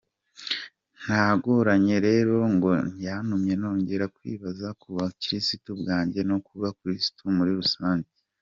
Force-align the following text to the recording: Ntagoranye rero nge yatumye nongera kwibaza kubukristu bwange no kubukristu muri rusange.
Ntagoranye 1.01 1.95
rero 2.07 2.35
nge 2.53 2.75
yatumye 3.05 3.53
nongera 3.59 4.05
kwibaza 4.15 4.67
kubukristu 4.81 5.69
bwange 5.79 6.19
no 6.29 6.37
kubukristu 6.45 7.21
muri 7.37 7.51
rusange. 7.61 8.09